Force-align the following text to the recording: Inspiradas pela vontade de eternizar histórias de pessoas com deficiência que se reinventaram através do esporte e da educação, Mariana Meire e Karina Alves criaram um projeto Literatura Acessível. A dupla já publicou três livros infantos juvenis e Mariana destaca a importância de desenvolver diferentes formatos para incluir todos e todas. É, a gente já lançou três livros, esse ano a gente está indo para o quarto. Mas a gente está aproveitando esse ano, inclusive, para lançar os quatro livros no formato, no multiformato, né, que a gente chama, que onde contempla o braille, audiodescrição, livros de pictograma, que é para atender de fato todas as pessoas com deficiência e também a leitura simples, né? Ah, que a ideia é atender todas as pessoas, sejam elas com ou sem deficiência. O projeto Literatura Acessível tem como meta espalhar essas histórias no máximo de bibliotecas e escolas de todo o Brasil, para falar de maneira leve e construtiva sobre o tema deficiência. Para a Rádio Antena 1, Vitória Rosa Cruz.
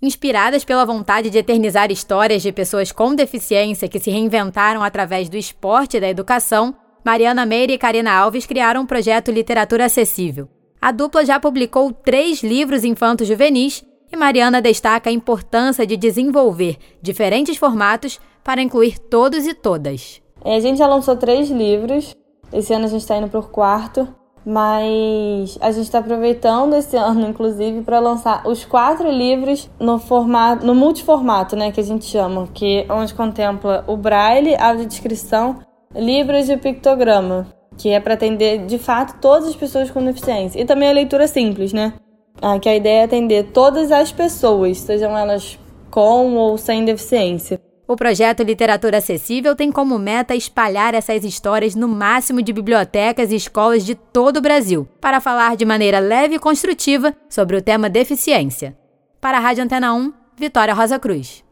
Inspiradas 0.00 0.62
pela 0.62 0.84
vontade 0.84 1.30
de 1.30 1.38
eternizar 1.38 1.90
histórias 1.90 2.42
de 2.42 2.52
pessoas 2.52 2.92
com 2.92 3.14
deficiência 3.14 3.88
que 3.88 3.98
se 3.98 4.10
reinventaram 4.10 4.82
através 4.82 5.26
do 5.30 5.38
esporte 5.38 5.96
e 5.96 6.00
da 6.00 6.06
educação, 6.06 6.74
Mariana 7.02 7.46
Meire 7.46 7.72
e 7.72 7.78
Karina 7.78 8.12
Alves 8.12 8.44
criaram 8.44 8.82
um 8.82 8.86
projeto 8.86 9.30
Literatura 9.30 9.86
Acessível. 9.86 10.50
A 10.82 10.92
dupla 10.92 11.24
já 11.24 11.40
publicou 11.40 11.90
três 11.92 12.42
livros 12.42 12.84
infantos 12.84 13.26
juvenis 13.26 13.82
e 14.12 14.16
Mariana 14.18 14.60
destaca 14.60 15.08
a 15.08 15.12
importância 15.12 15.86
de 15.86 15.96
desenvolver 15.96 16.76
diferentes 17.00 17.56
formatos 17.56 18.20
para 18.44 18.60
incluir 18.60 18.98
todos 18.98 19.46
e 19.46 19.54
todas. 19.54 20.20
É, 20.44 20.56
a 20.56 20.60
gente 20.60 20.76
já 20.76 20.86
lançou 20.86 21.16
três 21.16 21.48
livros, 21.48 22.14
esse 22.52 22.74
ano 22.74 22.84
a 22.84 22.88
gente 22.88 23.00
está 23.00 23.16
indo 23.16 23.28
para 23.30 23.40
o 23.40 23.48
quarto. 23.48 24.06
Mas 24.48 25.58
a 25.60 25.72
gente 25.72 25.86
está 25.86 25.98
aproveitando 25.98 26.74
esse 26.76 26.94
ano, 26.96 27.28
inclusive, 27.28 27.82
para 27.82 27.98
lançar 27.98 28.46
os 28.46 28.64
quatro 28.64 29.10
livros 29.10 29.68
no 29.80 29.98
formato, 29.98 30.64
no 30.64 30.72
multiformato, 30.72 31.56
né, 31.56 31.72
que 31.72 31.80
a 31.80 31.84
gente 31.84 32.04
chama, 32.04 32.48
que 32.54 32.86
onde 32.88 33.12
contempla 33.12 33.82
o 33.88 33.96
braille, 33.96 34.54
audiodescrição, 34.54 35.58
livros 35.92 36.46
de 36.46 36.56
pictograma, 36.56 37.48
que 37.76 37.88
é 37.88 37.98
para 37.98 38.14
atender 38.14 38.66
de 38.66 38.78
fato 38.78 39.20
todas 39.20 39.48
as 39.48 39.56
pessoas 39.56 39.90
com 39.90 40.04
deficiência 40.04 40.60
e 40.60 40.64
também 40.64 40.88
a 40.88 40.92
leitura 40.92 41.26
simples, 41.26 41.72
né? 41.72 41.94
Ah, 42.40 42.58
que 42.58 42.68
a 42.68 42.76
ideia 42.76 43.00
é 43.00 43.04
atender 43.04 43.50
todas 43.52 43.90
as 43.90 44.12
pessoas, 44.12 44.78
sejam 44.78 45.16
elas 45.16 45.58
com 45.90 46.34
ou 46.36 46.56
sem 46.56 46.84
deficiência. 46.84 47.60
O 47.88 47.94
projeto 47.94 48.42
Literatura 48.42 48.98
Acessível 48.98 49.54
tem 49.54 49.70
como 49.70 49.96
meta 49.96 50.34
espalhar 50.34 50.92
essas 50.92 51.24
histórias 51.24 51.76
no 51.76 51.86
máximo 51.86 52.42
de 52.42 52.52
bibliotecas 52.52 53.30
e 53.30 53.36
escolas 53.36 53.84
de 53.86 53.94
todo 53.94 54.38
o 54.38 54.40
Brasil, 54.40 54.88
para 55.00 55.20
falar 55.20 55.56
de 55.56 55.64
maneira 55.64 56.00
leve 56.00 56.34
e 56.34 56.38
construtiva 56.40 57.14
sobre 57.30 57.56
o 57.56 57.62
tema 57.62 57.88
deficiência. 57.88 58.76
Para 59.20 59.38
a 59.38 59.40
Rádio 59.40 59.62
Antena 59.62 59.94
1, 59.94 60.12
Vitória 60.36 60.74
Rosa 60.74 60.98
Cruz. 60.98 61.46